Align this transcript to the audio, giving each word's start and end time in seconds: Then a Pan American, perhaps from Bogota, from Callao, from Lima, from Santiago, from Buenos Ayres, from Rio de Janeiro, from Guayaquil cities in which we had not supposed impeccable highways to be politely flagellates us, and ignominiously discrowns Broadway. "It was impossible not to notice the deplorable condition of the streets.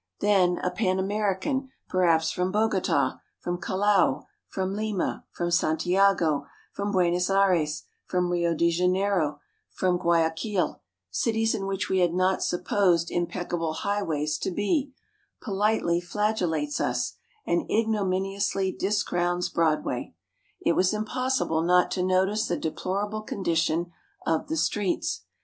Then 0.19 0.57
a 0.63 0.71
Pan 0.71 0.97
American, 0.97 1.69
perhaps 1.87 2.31
from 2.31 2.51
Bogota, 2.51 3.19
from 3.37 3.61
Callao, 3.61 4.25
from 4.47 4.73
Lima, 4.73 5.25
from 5.31 5.51
Santiago, 5.51 6.47
from 6.73 6.91
Buenos 6.91 7.29
Ayres, 7.29 7.83
from 8.07 8.31
Rio 8.31 8.55
de 8.55 8.71
Janeiro, 8.71 9.39
from 9.69 9.99
Guayaquil 9.99 10.81
cities 11.11 11.53
in 11.53 11.67
which 11.67 11.87
we 11.87 11.99
had 11.99 12.15
not 12.15 12.41
supposed 12.41 13.11
impeccable 13.11 13.73
highways 13.73 14.39
to 14.39 14.49
be 14.49 14.91
politely 15.39 16.01
flagellates 16.01 16.81
us, 16.81 17.13
and 17.45 17.69
ignominiously 17.69 18.71
discrowns 18.75 19.49
Broadway. 19.49 20.15
"It 20.61 20.73
was 20.73 20.95
impossible 20.95 21.61
not 21.61 21.91
to 21.91 22.01
notice 22.01 22.47
the 22.47 22.57
deplorable 22.57 23.21
condition 23.21 23.91
of 24.25 24.47
the 24.47 24.57
streets. 24.57 25.25